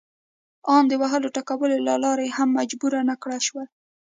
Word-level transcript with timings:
ان 0.75 0.83
د 0.87 0.93
وهلو 1.01 1.33
ټکولو 1.37 1.75
له 1.87 1.95
لارې 2.05 2.27
هم 2.37 2.49
مجبور 2.59 2.93
نه 3.09 3.15
کړای 3.21 3.41
شول. 3.47 3.67